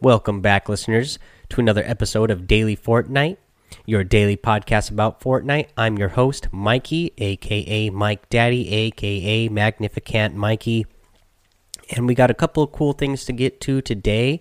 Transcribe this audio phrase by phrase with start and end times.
[0.00, 3.36] Welcome back, listeners, to another episode of Daily Fortnite,
[3.84, 5.70] your daily podcast about Fortnite.
[5.76, 10.86] I'm your host, Mikey, aka Mike Daddy, aka Magnificent Mikey.
[11.96, 14.40] And we got a couple of cool things to get to today.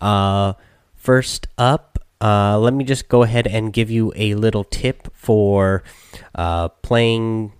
[0.00, 0.54] Uh,
[0.94, 5.84] first up, uh, let me just go ahead and give you a little tip for
[6.34, 7.52] uh, playing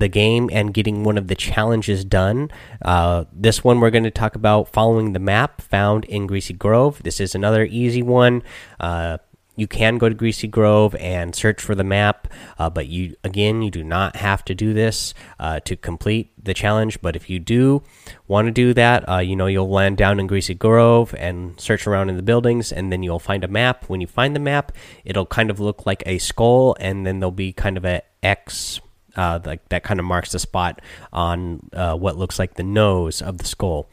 [0.00, 2.50] the game and getting one of the challenges done.
[2.82, 7.02] Uh, this one we're going to talk about following the map found in Greasy Grove.
[7.02, 8.42] This is another easy one.
[8.78, 9.18] Uh,
[9.56, 13.62] you can go to Greasy Grove and search for the map, uh, but you again
[13.62, 17.00] you do not have to do this uh, to complete the challenge.
[17.00, 17.82] But if you do
[18.26, 21.86] want to do that, uh, you know you'll land down in Greasy Grove and search
[21.86, 23.88] around in the buildings, and then you'll find a map.
[23.88, 24.72] When you find the map,
[25.04, 28.80] it'll kind of look like a skull, and then there'll be kind of a X
[29.16, 30.80] uh, like that kind of marks the spot
[31.12, 33.88] on uh, what looks like the nose of the skull.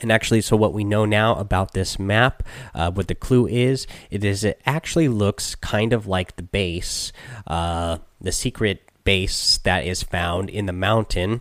[0.00, 2.42] And actually, so what we know now about this map,
[2.74, 7.12] uh, what the clue is, it is it actually looks kind of like the base,
[7.46, 11.40] uh, the secret base that is found in the mountain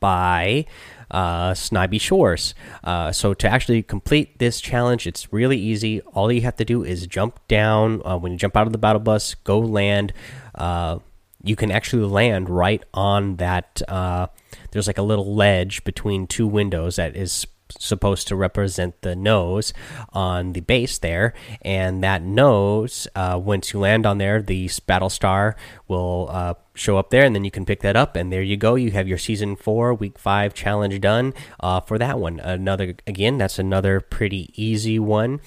[0.00, 0.66] by
[1.10, 2.54] uh, Shores.
[2.82, 6.00] Uh, so to actually complete this challenge, it's really easy.
[6.00, 8.78] All you have to do is jump down uh, when you jump out of the
[8.78, 10.12] battle bus, go land.
[10.54, 10.98] Uh,
[11.42, 13.82] you can actually land right on that.
[13.88, 14.28] Uh,
[14.70, 17.46] there's like a little ledge between two windows that is
[17.78, 19.72] supposed to represent the nose
[20.12, 21.32] on the base there.
[21.62, 25.56] And that nose uh, once you land on there the battle star
[25.88, 28.56] will uh, show up there and then you can pick that up and there you
[28.56, 28.74] go.
[28.74, 32.40] You have your season four week five challenge done uh, for that one.
[32.40, 35.40] Another again that's another pretty easy one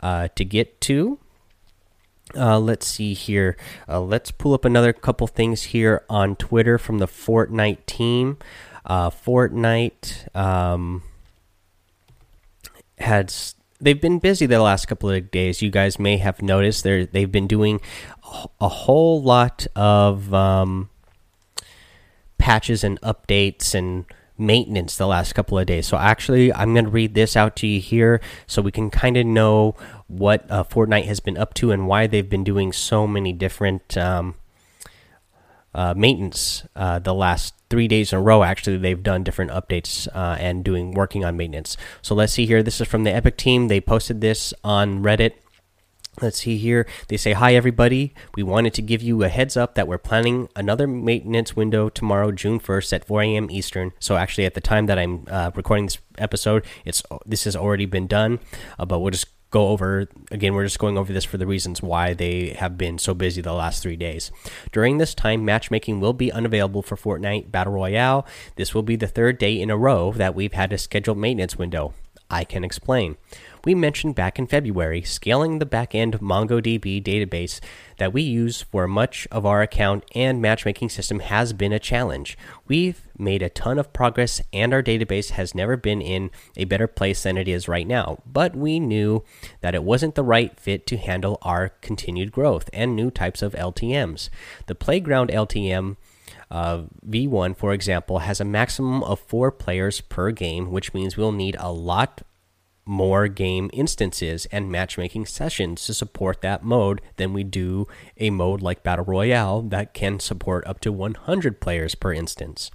[0.00, 1.18] uh, to get to
[2.36, 3.56] uh, let's see here.
[3.88, 8.38] Uh, let's pull up another couple things here on Twitter from the Fortnite team.
[8.84, 11.02] Uh, Fortnite um,
[12.98, 13.32] had
[13.80, 15.62] they've been busy the last couple of days.
[15.62, 17.80] You guys may have noticed they they've been doing
[18.60, 20.90] a whole lot of um,
[22.38, 24.04] patches and updates and
[24.36, 25.86] maintenance the last couple of days.
[25.86, 29.16] So actually, I'm going to read this out to you here so we can kind
[29.16, 29.76] of know
[30.08, 33.96] what uh, Fortnite has been up to and why they've been doing so many different
[33.96, 34.34] um,
[35.74, 38.42] uh, maintenance uh, the last three days in a row.
[38.42, 41.76] Actually, they've done different updates uh, and doing working on maintenance.
[42.02, 42.62] So let's see here.
[42.62, 43.68] This is from the Epic team.
[43.68, 45.32] They posted this on Reddit.
[46.22, 46.86] Let's see here.
[47.08, 48.14] They say, Hi, everybody.
[48.36, 52.30] We wanted to give you a heads up that we're planning another maintenance window tomorrow,
[52.30, 53.50] June 1st at 4 a.m.
[53.50, 53.92] Eastern.
[53.98, 57.86] So, actually, at the time that I'm uh, recording this episode, it's this has already
[57.86, 58.38] been done.
[58.78, 60.54] Uh, but we'll just go over again.
[60.54, 63.52] We're just going over this for the reasons why they have been so busy the
[63.52, 64.32] last three days.
[64.72, 68.26] During this time, matchmaking will be unavailable for Fortnite Battle Royale.
[68.56, 71.56] This will be the third day in a row that we've had a scheduled maintenance
[71.56, 71.94] window.
[72.34, 73.16] I can explain
[73.64, 77.60] we mentioned back in February, scaling the backend MongoDB database
[77.96, 82.36] that we use for much of our account and matchmaking system has been a challenge.
[82.68, 86.86] We've made a ton of progress, and our database has never been in a better
[86.86, 88.18] place than it is right now.
[88.26, 89.24] But we knew
[89.60, 93.54] that it wasn't the right fit to handle our continued growth and new types of
[93.54, 94.28] LTMs.
[94.66, 95.96] The Playground LTM.
[96.54, 101.32] Uh, V1, for example, has a maximum of four players per game, which means we'll
[101.32, 102.22] need a lot
[102.86, 107.88] more game instances and matchmaking sessions to support that mode than we do
[108.18, 112.70] a mode like Battle Royale that can support up to 100 players per instance.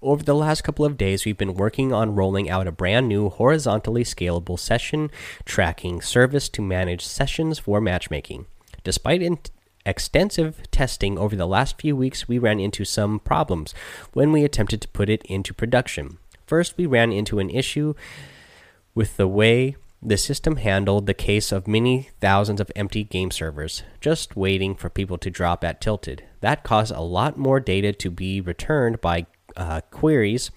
[0.00, 3.30] Over the last couple of days, we've been working on rolling out a brand new
[3.30, 5.10] horizontally scalable session
[5.44, 8.46] tracking service to manage sessions for matchmaking.
[8.84, 9.22] Despite
[9.88, 13.74] extensive testing over the last few weeks, we ran into some problems
[14.12, 16.18] when we attempted to put it into production.
[16.46, 17.94] First, we ran into an issue
[18.94, 23.82] with the way the system handled the case of many thousands of empty game servers
[24.00, 26.24] just waiting for people to drop at Tilted.
[26.40, 30.50] That caused a lot more data to be returned by uh, queries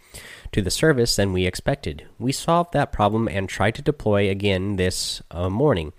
[0.52, 2.06] to the service than we expected.
[2.20, 5.94] We solved that problem and tried to deploy again this uh, morning.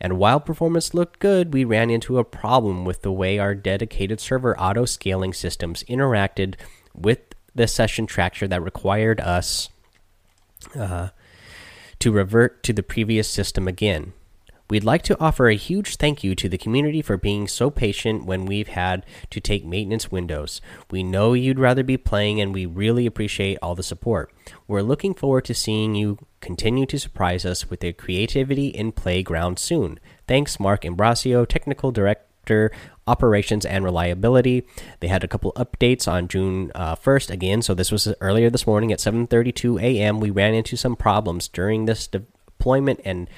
[0.00, 4.20] And while performance looked good, we ran into a problem with the way our dedicated
[4.20, 6.54] server auto scaling systems interacted
[6.94, 7.20] with
[7.54, 9.68] the session tracker that required us.
[10.74, 11.08] Uh,
[12.04, 14.12] to revert to the previous system again.
[14.70, 18.24] We'd like to offer a huge thank you to the community for being so patient
[18.24, 20.62] when we've had to take maintenance windows.
[20.90, 24.32] We know you'd rather be playing, and we really appreciate all the support.
[24.66, 29.58] We're looking forward to seeing you continue to surprise us with your creativity in Playground
[29.58, 30.00] soon.
[30.26, 32.70] Thanks, Mark Imbrasio, Technical Director
[33.06, 34.66] operations and reliability.
[35.00, 37.62] They had a couple updates on June uh, 1st again.
[37.62, 40.20] So this was earlier this morning at 7:32 a.m.
[40.20, 43.28] We ran into some problems during this deployment and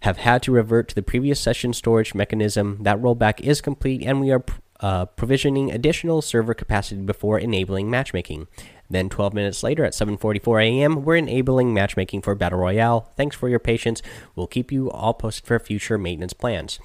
[0.00, 2.78] have had to revert to the previous session storage mechanism.
[2.82, 4.44] That rollback is complete, and we are
[4.80, 8.46] uh, provisioning additional server capacity before enabling matchmaking.
[8.88, 13.10] Then 12 minutes later at 7:44 a.m., we're enabling matchmaking for Battle Royale.
[13.16, 14.00] Thanks for your patience.
[14.34, 16.78] We'll keep you all posted for future maintenance plans.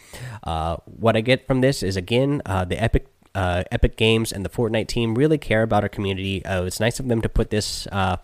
[0.43, 3.07] Uh, what I get from this is again uh, the Epic.
[3.33, 6.43] Uh, Epic Games and the Fortnite team really care about our community.
[6.43, 8.17] Uh, it's nice of them to put this uh,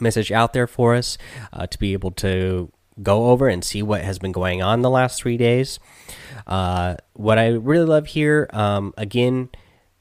[0.00, 1.18] message out there for us
[1.68, 2.72] to be able to
[3.02, 5.78] go over and see what has been going on the last three days.
[6.46, 9.50] Uh, what I really love here, um, again,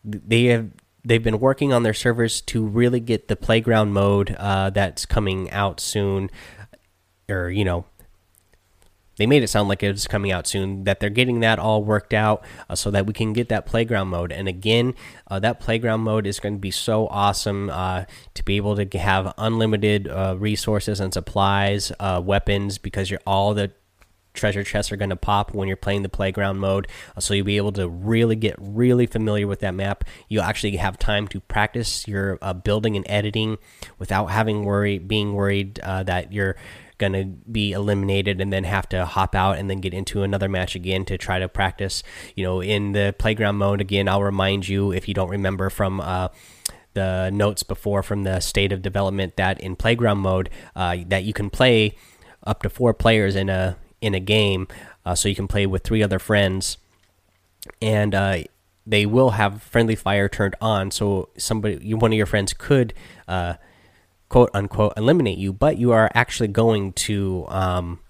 [0.04, 0.70] they have
[1.04, 5.50] they've been working on their servers to really get the playground mode uh, that's coming
[5.52, 6.30] out soon,
[7.30, 7.86] or you know,
[9.18, 10.84] they made it sound like it was coming out soon.
[10.84, 14.10] That they're getting that all worked out uh, so that we can get that playground
[14.10, 14.32] mode.
[14.32, 14.94] And again,
[15.28, 18.98] uh, that playground mode is going to be so awesome uh, to be able to
[18.98, 23.72] have unlimited uh, resources and supplies, uh, weapons, because you're all the
[24.36, 27.46] treasure chests are going to pop when you're playing the playground mode uh, so you'll
[27.46, 31.40] be able to really get really familiar with that map you'll actually have time to
[31.40, 33.58] practice your uh, building and editing
[33.98, 36.56] without having worry being worried uh, that you're
[37.14, 40.76] to be eliminated and then have to hop out and then get into another match
[40.76, 42.04] again to try to practice.
[42.36, 46.00] You know, in the playground mode, again, I'll remind you if you don't remember from.
[46.00, 46.30] Uh,
[46.94, 51.34] the notes before from the state of development that in playground mode uh, that you
[51.34, 51.94] can play
[52.46, 54.68] up to four players in a in a game,
[55.06, 56.78] uh, so you can play with three other friends,
[57.82, 58.38] and uh,
[58.86, 60.92] they will have friendly fire turned on.
[60.92, 62.94] So somebody, one of your friends, could
[63.28, 63.56] uh,
[64.36, 68.02] quote unquote eliminate you, but you are actually going to um,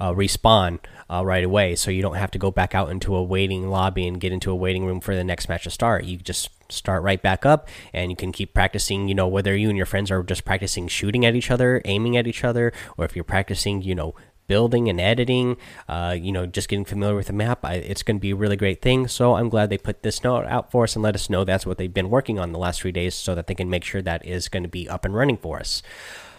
[0.00, 3.22] uh, respawn uh, right away, so you don't have to go back out into a
[3.22, 6.06] waiting lobby and get into a waiting room for the next match to start.
[6.06, 9.06] You just start right back up, and you can keep practicing.
[9.06, 12.16] You know, whether you and your friends are just practicing shooting at each other, aiming
[12.16, 14.16] at each other, or if you're practicing, you know,
[14.52, 15.56] building and editing,
[15.88, 18.36] uh, you know, just getting familiar with the map, I, it's going to be a
[18.36, 19.08] really great thing.
[19.08, 21.64] So I'm glad they put this note out for us and let us know that's
[21.64, 24.02] what they've been working on the last three days so that they can make sure
[24.02, 25.82] that is going to be up and running for us.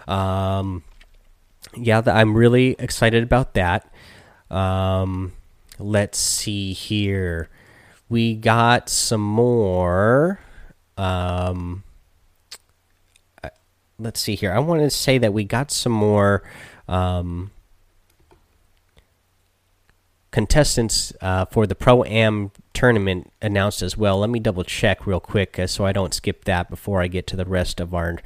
[0.08, 0.84] Um,
[1.76, 3.92] yeah, I'm really excited about that.
[4.52, 5.34] Um,
[5.80, 7.50] let's see here.
[8.10, 10.40] We got some more.
[10.98, 11.84] Um,
[13.44, 13.50] uh,
[13.98, 14.54] let's see here.
[14.54, 16.44] I want to say that we got some more.
[16.88, 17.50] Um,
[20.34, 24.20] contestants uh, for the Pro Am tournament announced as well.
[24.20, 27.28] Let me double check real quick uh, so I don't skip that before I get
[27.28, 28.18] to the rest of our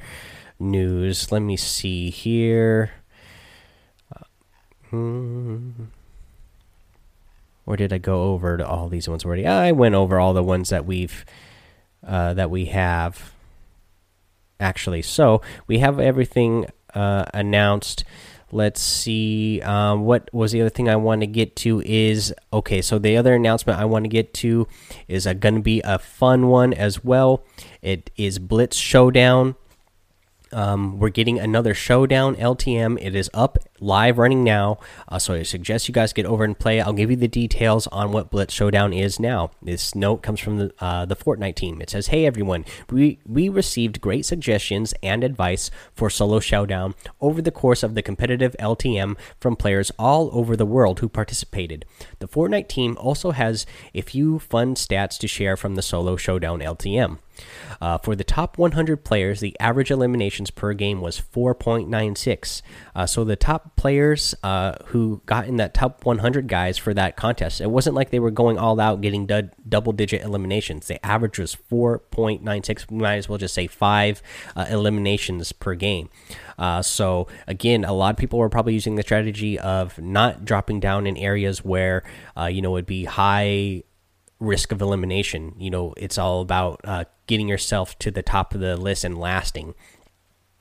[0.58, 1.30] news.
[1.30, 2.92] Let me see here.
[4.10, 4.24] Uh,
[4.88, 5.70] hmm.
[7.66, 9.46] Or did I go over to all these ones already?
[9.46, 11.26] I went over all the ones that we've
[12.04, 13.34] uh, that we have
[14.58, 15.02] actually.
[15.02, 18.02] So we have everything uh, announced
[18.50, 22.80] let's see um, what was the other thing i want to get to is okay
[22.80, 24.66] so the other announcement i want to get to
[25.06, 27.44] is going to be a fun one as well
[27.82, 29.54] it is blitz showdown
[30.52, 32.98] um, we're getting another showdown LTM.
[33.00, 34.78] It is up live running now,
[35.08, 36.80] uh, so I suggest you guys get over and play.
[36.80, 39.50] I'll give you the details on what Blitz Showdown is now.
[39.62, 41.80] This note comes from the uh, the Fortnite team.
[41.80, 47.40] It says, "Hey everyone, we we received great suggestions and advice for solo showdown over
[47.40, 51.84] the course of the competitive LTM from players all over the world who participated.
[52.18, 56.60] The Fortnite team also has a few fun stats to share from the solo showdown
[56.60, 57.18] LTM."
[57.80, 62.62] Uh, for the top 100 players, the average eliminations per game was 4.96.
[62.94, 67.16] Uh, so the top players uh, who got in that top 100 guys for that
[67.16, 69.26] contest, it wasn't like they were going all out getting
[69.68, 70.86] double digit eliminations.
[70.86, 72.90] The average was 4.96.
[72.90, 74.22] We might as well just say five
[74.56, 76.08] uh, eliminations per game.
[76.58, 80.80] Uh, so again, a lot of people were probably using the strategy of not dropping
[80.80, 82.02] down in areas where
[82.36, 83.82] uh, you know would be high
[84.40, 85.54] risk of elimination.
[85.58, 89.18] You know, it's all about uh, getting yourself to the top of the list and
[89.18, 89.74] lasting.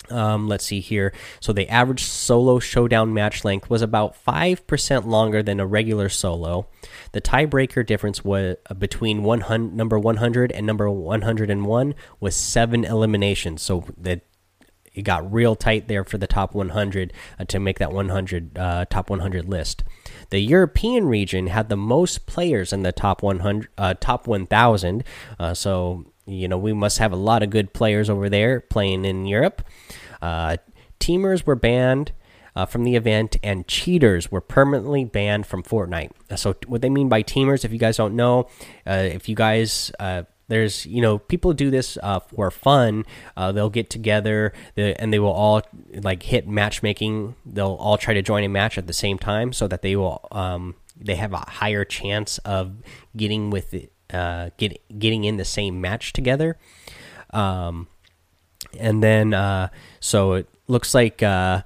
[0.10, 1.14] Um, let's see here.
[1.40, 6.10] So the average solo showdown match length was about five percent longer than a regular
[6.10, 6.68] solo.
[7.12, 13.62] The tiebreaker difference was uh, between 100, number 100 and number 101 was seven eliminations.
[13.62, 14.22] So that
[14.98, 18.86] it got real tight there for the top 100 uh, to make that 100 uh,
[18.90, 19.84] top 100 list.
[20.32, 25.04] The European region had the most players in the top 100, uh, top 1,000.
[25.40, 29.06] Uh, so you know we must have a lot of good players over there playing
[29.06, 29.64] in Europe.
[30.22, 30.58] Uh,
[31.00, 32.12] teamers were banned.
[32.56, 36.10] Uh, from the event, and cheaters were permanently banned from Fortnite.
[36.36, 38.50] So, what they mean by teamers, if you guys don't know,
[38.88, 39.92] uh, if you guys
[40.48, 43.06] there's you know people do this uh, for fun.
[43.36, 45.62] Uh, they'll get together and they will all
[45.94, 47.36] like hit matchmaking.
[47.46, 50.26] They'll all try to join a match at the same time so that they will
[50.32, 52.78] um, they have a higher chance of
[53.16, 56.58] getting with it, uh, get getting in the same match together.
[57.32, 57.88] Um,
[58.80, 61.62] and then uh, so it looks like uh,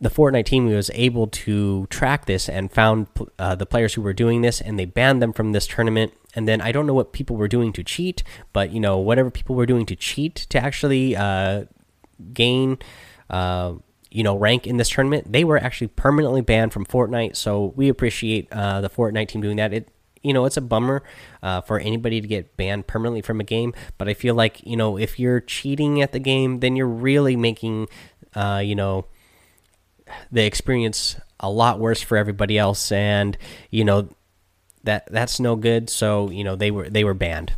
[0.00, 3.06] the Fortnite team was able to track this and found
[3.38, 6.12] uh, the players who were doing this, and they banned them from this tournament.
[6.34, 9.30] And then I don't know what people were doing to cheat, but you know whatever
[9.30, 11.64] people were doing to cheat to actually uh,
[12.32, 12.78] gain,
[13.30, 13.74] uh,
[14.10, 17.36] you know, rank in this tournament, they were actually permanently banned from Fortnite.
[17.36, 19.72] So we appreciate uh, the Fortnite team doing that.
[19.72, 19.88] It
[20.24, 21.02] you know it's a bummer
[21.42, 24.76] uh, for anybody to get banned permanently from a game but i feel like you
[24.76, 27.86] know if you're cheating at the game then you're really making
[28.34, 29.06] uh, you know
[30.32, 33.38] the experience a lot worse for everybody else and
[33.70, 34.08] you know
[34.84, 35.90] that that's no good.
[35.90, 37.54] So you know they were they were banned.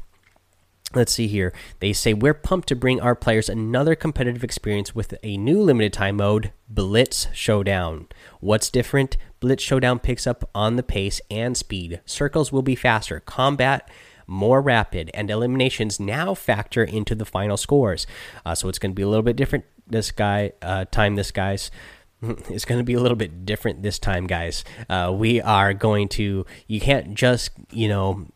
[0.94, 1.52] Let's see here.
[1.80, 5.92] They say we're pumped to bring our players another competitive experience with a new limited
[5.92, 8.06] time mode blitz showdown.
[8.40, 9.16] What's different
[9.46, 12.00] blitz showdown picks up on the pace and speed.
[12.04, 13.20] Circles will be faster.
[13.20, 13.88] Combat
[14.26, 18.08] more rapid and eliminations now factor into the final scores.
[18.44, 21.30] Uh, so it's going to be a little bit different this guy uh, time this
[21.30, 21.70] guy's.
[22.48, 24.64] It's going to be a little bit different this time, guys.
[24.88, 28.26] Uh, we are going to, you can't just, you know,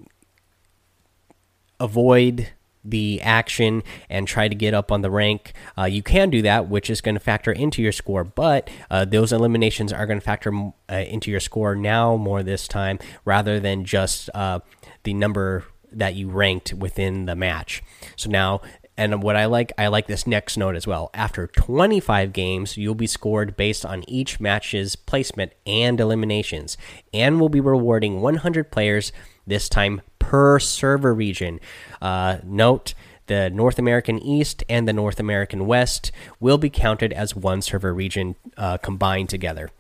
[1.81, 2.51] avoid
[2.85, 5.53] the action and try to get up on the rank.
[5.77, 9.05] Uh, you can do that, which is going to factor into your score, but uh,
[9.05, 10.53] those eliminations are going to factor
[10.89, 14.61] uh, into your score now more this time rather than just uh,
[15.05, 17.83] the number that you ranked within the match.
[18.17, 18.61] So now
[19.01, 21.09] and what I like, I like this next note as well.
[21.15, 26.77] After 25 games, you'll be scored based on each match's placement and eliminations,
[27.11, 29.11] and will be rewarding 100 players
[29.47, 31.59] this time per server region.
[32.01, 32.95] Uh, note
[33.27, 37.93] the North American East and the North American West will be counted as one server
[37.93, 39.71] region uh, combined together.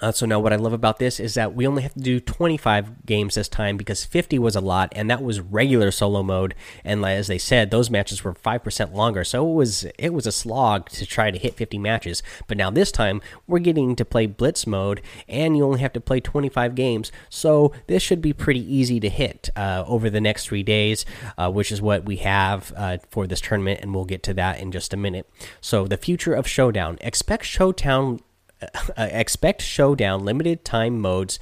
[0.00, 2.20] Uh, so now what I love about this is that we only have to do
[2.20, 6.54] 25 games this time because 50 was a lot and that was regular solo mode.
[6.84, 9.24] And as they said those matches were 5% longer.
[9.24, 12.22] So it was it was a slog to try to hit 50 matches.
[12.46, 16.00] But now this time we're getting to play blitz mode and you only have to
[16.00, 17.10] play 25 games.
[17.28, 21.04] So this should be pretty easy to hit uh, over the next 3 days
[21.36, 24.60] uh, which is what we have uh, for this tournament and we'll get to that
[24.60, 25.28] in just a minute.
[25.60, 26.98] So the future of showdown.
[27.00, 28.20] Expect showdown
[28.60, 31.38] Uh, expect showdown limited time modes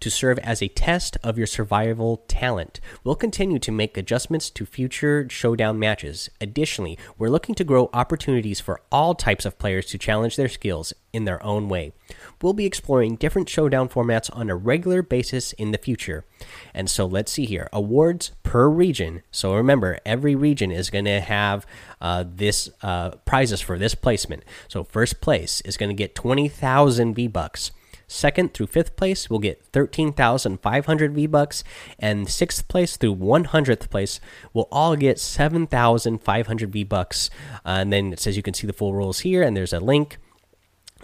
[0.00, 2.80] to serve as a test of your survival talent.
[3.04, 6.30] We'll continue to make adjustments to future showdown matches.
[6.40, 10.92] Additionally, we're looking to grow opportunities for all types of players to challenge their skills
[11.12, 11.92] in their own way.
[12.40, 16.24] We'll be exploring different showdown formats on a regular basis in the future.
[16.72, 19.22] And so let's see here awards per region.
[19.30, 21.66] So remember, every region is going to have
[22.00, 24.44] uh, this uh, prizes for this placement.
[24.68, 27.72] So first place is going to get 20,000 V Bucks.
[28.10, 31.62] Second through fifth place will get 13,500 V Bucks,
[31.96, 34.18] and sixth place through 100th place
[34.52, 37.30] will all get 7,500 V Bucks.
[37.64, 39.78] Uh, and then it says you can see the full rules here, and there's a
[39.78, 40.18] link.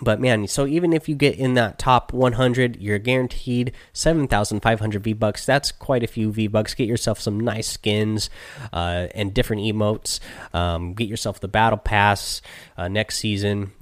[0.02, 5.12] But man, so even if you get in that top 100, you're guaranteed 7,500 V
[5.12, 5.46] bucks.
[5.46, 6.74] That's quite a few V bucks.
[6.74, 8.30] Get yourself some nice skins
[8.72, 10.18] uh, and different emotes.
[10.52, 12.42] Um, get yourself the battle pass
[12.76, 13.74] uh, next season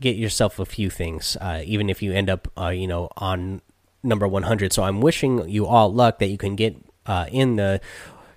[0.00, 3.62] get yourself a few things, uh, even if you end up, uh, you know, on
[4.02, 4.72] number 100.
[4.72, 6.76] So I'm wishing you all luck that you can get
[7.06, 7.80] uh, in the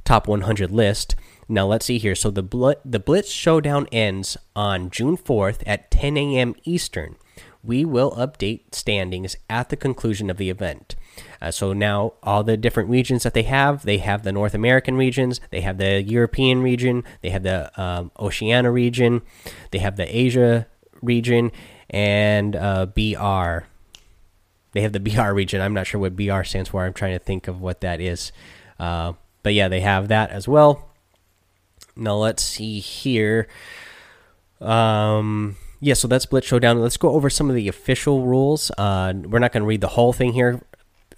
[0.03, 1.15] top 100 list.
[1.47, 2.15] Now let's see here.
[2.15, 6.55] So the Bl the Blitz Showdown ends on June 4th at 10 a.m.
[6.63, 7.15] Eastern.
[7.61, 10.95] We will update standings at the conclusion of the event.
[11.41, 14.95] Uh, so now all the different regions that they have, they have the North American
[14.95, 19.21] regions, they have the European region, they have the um, Oceania region,
[19.71, 20.67] they have the Asia
[21.01, 21.51] region
[21.89, 23.65] and uh, BR.
[24.71, 25.61] They have the BR region.
[25.61, 26.85] I'm not sure what BR stands for.
[26.85, 28.31] I'm trying to think of what that is.
[28.79, 29.13] Uh,
[29.43, 30.89] but yeah, they have that as well.
[31.95, 33.47] Now let's see here.
[34.61, 36.81] Um, yeah, so that's Blitz Showdown.
[36.81, 38.71] Let's go over some of the official rules.
[38.77, 40.61] Uh, we're not going to read the whole thing here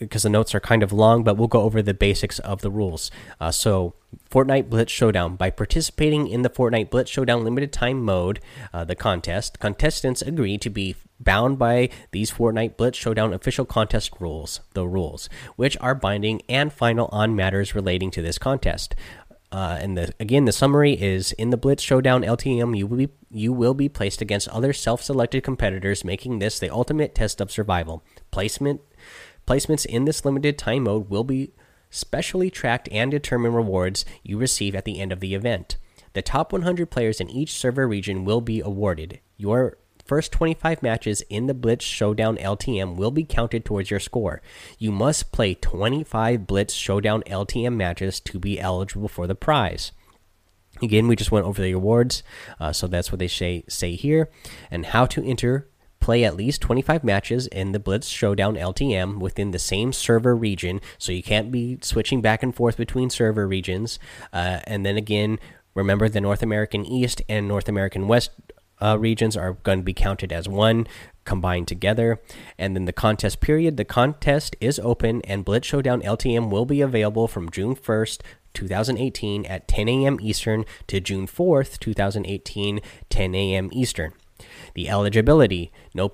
[0.01, 2.71] because the notes are kind of long, but we'll go over the basics of the
[2.71, 3.11] rules.
[3.39, 3.93] Uh, so,
[4.29, 5.35] Fortnite Blitz Showdown.
[5.35, 8.39] By participating in the Fortnite Blitz Showdown limited time mode,
[8.73, 14.11] uh, the contest, contestants agree to be bound by these Fortnite Blitz Showdown official contest
[14.19, 18.95] rules, the rules, which are binding and final on matters relating to this contest.
[19.51, 23.09] Uh, and the, again, the summary is in the Blitz Showdown LTM, you will be
[23.33, 28.03] you will be placed against other self-selected competitors, making this the ultimate test of survival.
[28.29, 28.81] Placement
[29.47, 31.53] Placements in this limited time mode will be
[31.89, 35.77] specially tracked and determined rewards you receive at the end of the event.
[36.13, 39.19] The top 100 players in each server region will be awarded.
[39.37, 44.41] Your first 25 matches in the Blitz Showdown LTM will be counted towards your score.
[44.77, 49.91] You must play 25 Blitz Showdown LTM matches to be eligible for the prize.
[50.81, 52.23] Again, we just went over the awards,
[52.59, 54.29] uh, so that's what they say say here,
[54.69, 55.69] and how to enter.
[56.01, 60.81] Play at least 25 matches in the Blitz Showdown LTM within the same server region,
[60.97, 63.99] so you can't be switching back and forth between server regions.
[64.33, 65.39] Uh, and then again,
[65.73, 68.31] remember the North American East and North American West
[68.81, 70.87] uh, regions are going to be counted as one
[71.23, 72.19] combined together.
[72.57, 76.81] And then the contest period the contest is open, and Blitz Showdown LTM will be
[76.81, 78.21] available from June 1st
[78.53, 80.17] 2018 at 10 a.m.
[80.19, 83.69] Eastern to June 4th, 2018, 10 a.m.
[83.71, 84.13] Eastern.
[84.73, 86.09] The eligibility no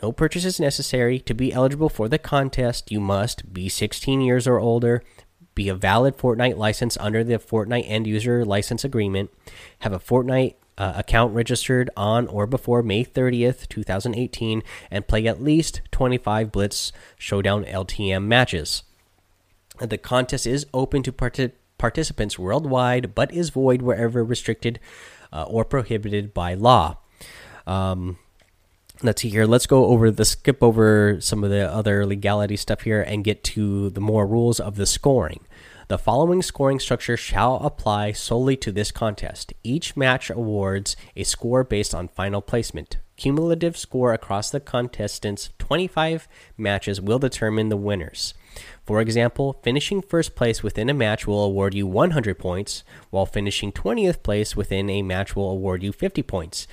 [0.00, 2.92] no purchase is necessary to be eligible for the contest.
[2.92, 5.02] You must be 16 years or older,
[5.54, 9.30] be a valid Fortnite license under the Fortnite end user license agreement,
[9.80, 15.42] have a Fortnite uh, account registered on or before May 30th, 2018, and play at
[15.42, 18.84] least 25 Blitz Showdown LTM matches.
[19.80, 24.78] The contest is open to participants worldwide, but is void wherever restricted
[25.32, 26.98] uh, or prohibited by law.
[27.68, 28.18] Um,
[29.02, 29.46] let's see here.
[29.46, 33.44] Let's go over the skip over some of the other legality stuff here and get
[33.44, 35.40] to the more rules of the scoring.
[35.88, 39.54] The following scoring structure shall apply solely to this contest.
[39.62, 42.98] Each match awards a score based on final placement.
[43.16, 48.34] Cumulative score across the contestants' 25 matches will determine the winners.
[48.84, 53.72] For example, finishing first place within a match will award you 100 points, while finishing
[53.72, 56.66] 20th place within a match will award you 50 points.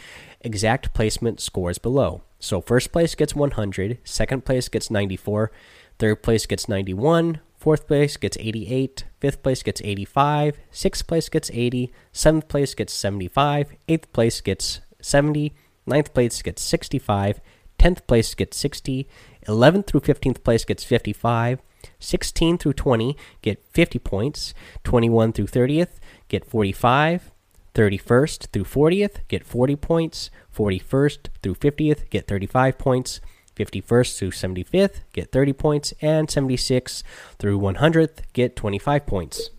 [0.46, 2.22] Exact placement scores below.
[2.38, 5.52] So, first place gets 100, second place gets 94,
[5.98, 11.50] third place gets 91, fourth place gets 88, fifth place gets 85, sixth place gets
[11.52, 15.56] 80, seventh place gets 75, eighth place gets 70,
[15.88, 17.42] ninth place gets 65,
[17.80, 19.08] 10th place gets 60,
[19.48, 21.60] 11th through 15th place gets 55.
[22.00, 27.32] 16 through 20 get 50 points, 21 through 30th get 45,
[27.76, 33.22] 31st through 40th get 40 points, 41st through 50th get 35 points,
[33.56, 37.04] 51st through 75th get 30 points, and 76th
[37.38, 39.50] through 100th get 25 points.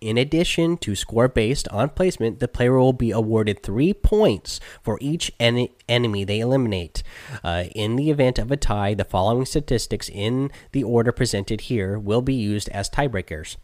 [0.00, 4.98] In addition to score based on placement, the player will be awarded three points for
[5.00, 7.04] each en enemy they eliminate.
[7.44, 12.00] Uh, in the event of a tie, the following statistics in the order presented here
[12.00, 13.56] will be used as tiebreakers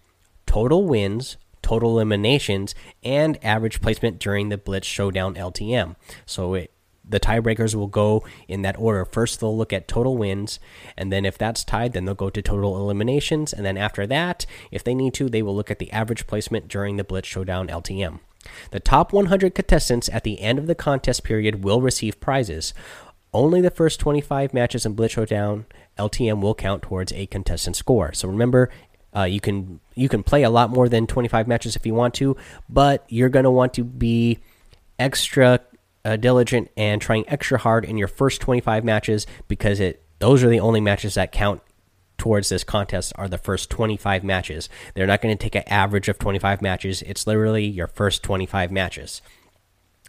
[0.48, 5.96] total wins, total eliminations, and average placement during the Blitz Showdown LTM.
[6.26, 6.72] So it
[7.08, 9.04] the tiebreakers will go in that order.
[9.04, 10.60] First, they'll look at total wins,
[10.96, 14.44] and then if that's tied, then they'll go to total eliminations, and then after that,
[14.70, 17.68] if they need to, they will look at the average placement during the Blitz Showdown
[17.68, 18.20] LTM.
[18.70, 22.72] The top 100 contestants at the end of the contest period will receive prizes.
[23.32, 25.66] Only the first 25 matches in Blitz Showdown
[25.98, 28.12] LTM will count towards a contestant score.
[28.12, 28.70] So remember,
[29.18, 32.14] uh, you can you can play a lot more than 25 matches if you want
[32.14, 32.36] to,
[32.68, 34.38] but you're going to want to be
[34.98, 35.60] extra
[36.04, 40.48] uh, diligent and trying extra hard in your first 25 matches because it those are
[40.48, 41.62] the only matches that count
[42.16, 44.68] towards this contest are the first 25 matches.
[44.94, 47.02] They're not going to take an average of 25 matches.
[47.02, 49.22] It's literally your first 25 matches.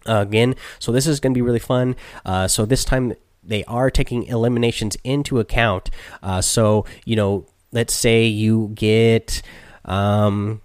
[0.08, 1.96] Uh, again, so this is going to be really fun.
[2.26, 5.90] Uh, so this time they are taking eliminations into account.
[6.24, 9.42] Uh, so you know, let's say you get,
[9.86, 10.62] um,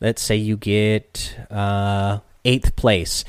[0.00, 3.24] let's say you get uh, eighth place.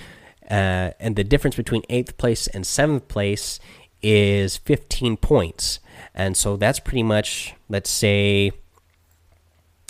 [0.49, 3.60] Uh, and the difference between eighth place and seventh place
[4.01, 5.79] is 15 points.
[6.13, 8.51] And so that's pretty much, let's say,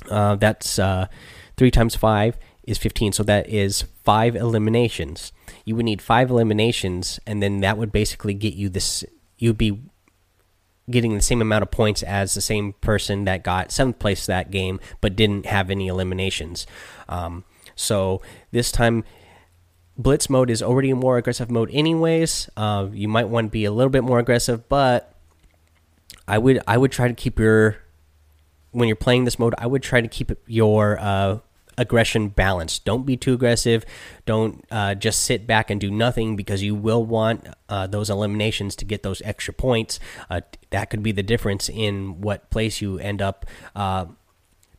[0.09, 1.07] uh, that's uh,
[1.57, 3.11] 3 times 5 is 15.
[3.11, 5.31] So that is five eliminations.
[5.65, 9.03] You would need five eliminations, and then that would basically get you this.
[9.37, 9.81] You'd be
[10.89, 14.51] getting the same amount of points as the same person that got seventh place that
[14.51, 16.67] game, but didn't have any eliminations.
[17.09, 17.43] Um,
[17.75, 18.21] so
[18.51, 19.03] this time
[19.97, 23.65] blitz mode is already a more aggressive mode anyways uh, you might want to be
[23.65, 25.13] a little bit more aggressive but
[26.27, 27.77] i would i would try to keep your
[28.71, 31.39] when you're playing this mode i would try to keep your uh,
[31.77, 33.85] aggression balanced don't be too aggressive.
[34.25, 38.75] Don't uh, just sit back and do nothing because you will want uh, those eliminations
[38.77, 39.99] to get those extra points.
[40.29, 44.05] Uh, that could be the difference in what place you end up uh,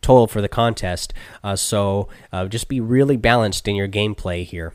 [0.01, 1.13] total for the contest.
[1.57, 2.09] So
[2.49, 4.73] just be really balanced in your gameplay here.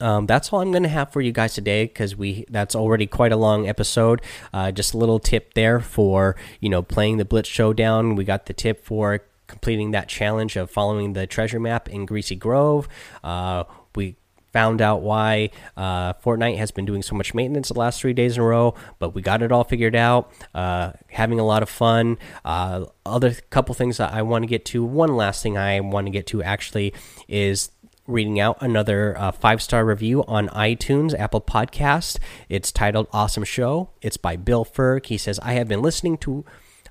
[0.00, 3.06] Um, that's all I'm going to have for you guys today because we that's already
[3.06, 4.22] quite a long episode.
[4.52, 8.14] Uh, just a little tip there for you know playing the Blitz Showdown.
[8.14, 12.36] We got the tip for completing that challenge of following the treasure map in Greasy
[12.36, 12.88] Grove.
[13.24, 13.64] Uh,
[13.96, 14.16] we
[14.52, 18.36] found out why uh, Fortnite has been doing so much maintenance the last three days
[18.36, 20.32] in a row, but we got it all figured out.
[20.54, 22.18] Uh, having a lot of fun.
[22.44, 24.84] Uh, other couple things that I want to get to.
[24.84, 26.94] One last thing I want to get to actually
[27.26, 27.70] is
[28.06, 32.18] reading out another uh, five star review on iTunes, Apple Podcast.
[32.48, 35.06] It's titled "Awesome Show." It's by Bill Ferg.
[35.06, 36.44] He says, "I have been listening to."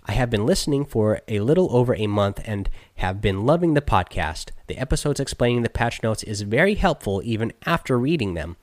[0.08, 3.82] I have been listening for a little over a month and have been loving the
[3.82, 4.52] podcast.
[4.68, 8.56] The episodes explaining the patch notes is very helpful even after reading them.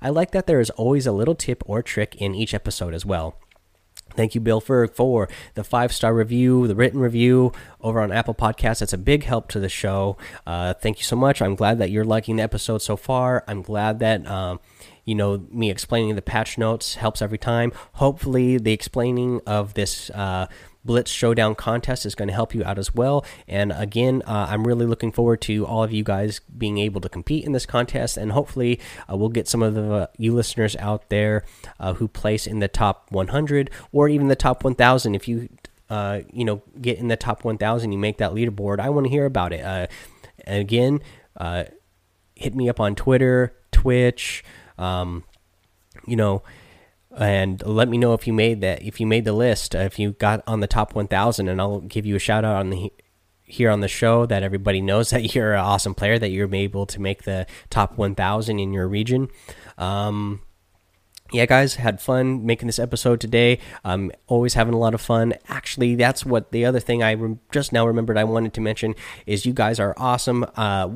[0.00, 3.04] I like that there is always a little tip or trick in each episode as
[3.04, 3.36] well.
[4.14, 8.34] Thank you, Bill Ferg, for the five star review, the written review over on Apple
[8.34, 8.78] Podcasts.
[8.78, 10.16] That's a big help to the show.
[10.46, 11.42] Uh, thank you so much.
[11.42, 13.42] I'm glad that you're liking the episode so far.
[13.48, 14.24] I'm glad that.
[14.26, 14.60] Um,
[15.04, 17.72] you know, me explaining the patch notes helps every time.
[17.94, 20.46] Hopefully, the explaining of this uh,
[20.84, 23.24] Blitz Showdown contest is going to help you out as well.
[23.46, 27.08] And again, uh, I'm really looking forward to all of you guys being able to
[27.08, 30.76] compete in this contest, and hopefully, uh, we'll get some of the uh, you listeners
[30.76, 31.44] out there
[31.78, 35.14] uh, who place in the top 100 or even the top 1,000.
[35.14, 35.48] If you
[35.90, 38.80] uh, you know get in the top 1,000, you make that leaderboard.
[38.80, 39.64] I want to hear about it.
[39.64, 39.86] Uh,
[40.46, 41.00] again,
[42.34, 44.44] hit me up on Twitter, Twitch.
[44.78, 45.24] Um,
[46.06, 46.42] you know
[47.18, 50.12] and let me know if you made that if you made the list if you
[50.12, 52.92] got on the top 1000 and i'll give you a shout out on the
[53.52, 56.86] here on the show that everybody knows that you're an awesome player that you're able
[56.86, 59.28] to make the top 1000 in your region.
[59.78, 60.40] Um,
[61.32, 63.58] yeah guys had fun making this episode today.
[63.84, 65.34] I'm always having a lot of fun.
[65.48, 67.16] Actually that's what the other thing i
[67.50, 68.94] just now remembered i wanted to mention
[69.26, 70.44] is you guys are awesome.
[70.56, 70.90] Uh,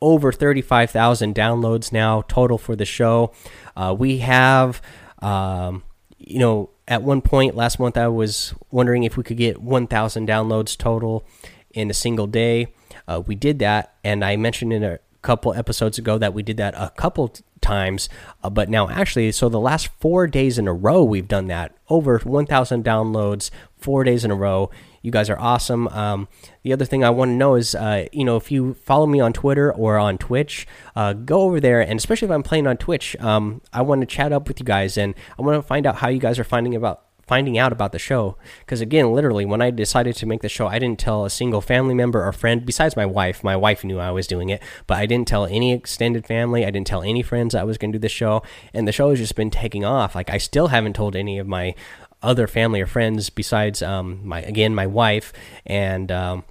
[0.00, 3.32] over 35,000 downloads now total for the show.
[3.76, 4.82] Uh, we have
[5.22, 5.84] um,
[6.18, 10.28] you know, at one point last month, I was wondering if we could get 1,000
[10.28, 11.24] downloads total
[11.72, 12.72] in a single day.
[13.08, 16.56] Uh, we did that, and I mentioned in a couple episodes ago that we did
[16.58, 18.08] that a couple times.
[18.42, 21.74] Uh, but now, actually, so the last four days in a row, we've done that
[21.88, 24.70] over 1,000 downloads, four days in a row.
[25.00, 25.88] You guys are awesome.
[25.88, 26.28] Um,
[26.62, 29.20] the other thing I want to know is, uh, you know, if you follow me
[29.20, 32.76] on Twitter or on Twitch, uh, go over there, and especially if I'm playing on
[32.76, 35.86] Twitch, um, I want to chat up with you guys, and I want to find
[35.86, 38.36] out how you guys are finding about finding out about the show.
[38.60, 41.60] Because again literally when i decided to make the show i didn't tell a single
[41.60, 43.42] family member or friend besides my wife.
[43.44, 46.64] My wife knew i was doing it but i didn't tell any extended family.
[46.64, 48.42] I didn't tell any friends i was going to do the show.
[48.74, 50.14] And the show has just been taking off.
[50.14, 51.74] Like i still haven't told any of my
[52.22, 55.32] other family or friends besides um, my again my wife.
[55.66, 56.44] And um,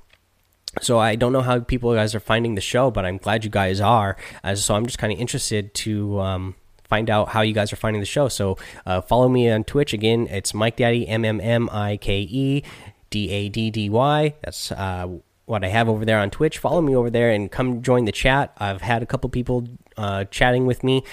[0.81, 3.49] so I don't know how people guys are finding the show, but I'm glad you
[3.49, 4.15] guys are.
[4.43, 6.55] Uh, so I'm just kind of interested to um,
[6.91, 8.27] find out how you guys are finding the show.
[8.27, 10.27] So uh, follow me on Twitch again.
[10.29, 12.63] It's Mike Daddy M M M I K E
[13.09, 14.35] D A D D Y.
[14.43, 15.07] That's uh,
[15.45, 16.57] what I have over there on Twitch.
[16.57, 18.51] Follow me over there and come join the chat.
[18.57, 21.03] I've had a couple people uh, chatting with me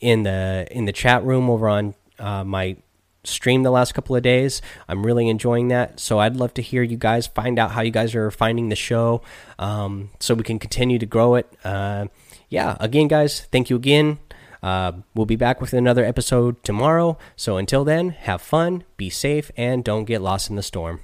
[0.00, 2.76] in the in the chat room over on uh, my
[3.22, 4.60] stream the last couple of days.
[4.88, 6.00] I'm really enjoying that.
[6.00, 8.76] So I'd love to hear you guys find out how you guys are finding the
[8.76, 9.22] show
[9.60, 11.46] um, so we can continue to grow it.
[11.62, 12.06] Uh,
[12.48, 14.18] yeah, again, guys, thank you again.
[14.62, 17.18] Uh, we'll be back with another episode tomorrow.
[17.36, 21.00] So until then, have fun, be safe, and don't get lost in the storm.